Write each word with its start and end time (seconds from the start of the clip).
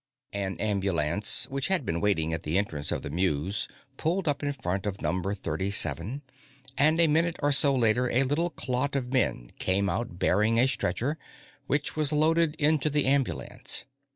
An 0.33 0.57
ambulance 0.57 1.45
which 1.51 1.67
had 1.67 1.85
been 1.85 2.01
waiting 2.01 2.33
at 2.33 2.41
the 2.41 2.57
entrance 2.57 2.91
of 2.91 3.03
the 3.03 3.11
Mews 3.11 3.67
pulled 3.97 4.27
up 4.27 4.41
in 4.41 4.51
front 4.51 4.87
of 4.87 4.99
Number 4.99 5.35
37, 5.35 6.23
and 6.75 6.99
a 6.99 7.05
minute 7.05 7.35
or 7.43 7.51
so 7.51 7.75
later 7.75 8.09
a 8.09 8.23
little 8.23 8.49
clot 8.49 8.95
of 8.95 9.13
men 9.13 9.51
came 9.59 9.91
out 9.91 10.17
bearing 10.17 10.57
a 10.57 10.67
stretcher, 10.67 11.19
which 11.67 11.95
was 11.95 12.11
loaded 12.11 12.55
into 12.55 12.89
the 12.89 13.05
ambulance. 13.05 13.85